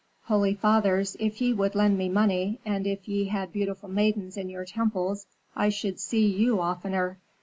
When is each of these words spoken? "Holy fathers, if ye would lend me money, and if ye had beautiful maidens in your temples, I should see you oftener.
"Holy 0.23 0.55
fathers, 0.55 1.15
if 1.19 1.39
ye 1.41 1.53
would 1.53 1.75
lend 1.75 1.95
me 1.95 2.09
money, 2.09 2.59
and 2.65 2.87
if 2.87 3.07
ye 3.07 3.25
had 3.25 3.53
beautiful 3.53 3.87
maidens 3.87 4.35
in 4.35 4.49
your 4.49 4.65
temples, 4.65 5.27
I 5.55 5.69
should 5.69 5.99
see 5.99 6.25
you 6.25 6.59
oftener. 6.59 7.19